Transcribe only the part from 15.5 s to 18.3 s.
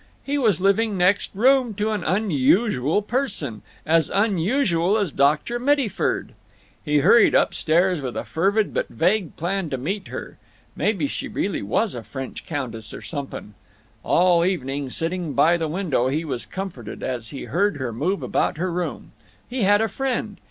the window, he was comforted as he heard her move